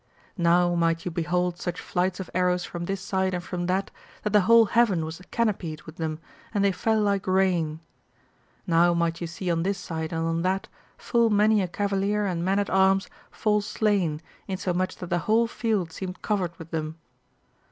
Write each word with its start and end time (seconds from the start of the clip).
Now 0.39 0.73
might 0.73 1.05
you 1.05 1.11
behold 1.11 1.59
such 1.59 1.79
flights 1.79 2.19
of 2.19 2.31
arrows 2.33 2.63
from 2.65 2.85
this 2.85 3.01
side 3.01 3.35
and 3.35 3.43
from 3.43 3.67
that, 3.67 3.91
that 4.23 4.33
the 4.33 4.41
whole 4.41 4.65
heaven 4.65 5.05
was 5.05 5.21
canopied 5.29 5.83
with 5.83 5.97
them 5.97 6.17
and 6.51 6.63
they 6.65 6.71
fell 6.71 6.99
like 6.99 7.27
rain. 7.27 7.81
Now 8.65 8.95
might 8.95 9.21
you 9.21 9.27
see 9.27 9.51
on 9.51 9.61
this 9.61 9.77
side 9.77 10.11
and 10.11 10.25
on 10.25 10.41
that 10.41 10.67
full 10.97 11.29
many 11.29 11.61
a 11.61 11.67
cavalier 11.67 12.25
and 12.25 12.43
man 12.43 12.57
at 12.57 12.67
arms 12.71 13.09
fall 13.29 13.61
slain, 13.61 14.23
insomuch 14.47 14.95
that 14.95 15.11
the 15.11 15.19
whole 15.29 15.45
field 15.45 15.91
seemed 15.91 16.23
covered 16.23 16.57
with 16.57 16.71
them. 16.71 16.97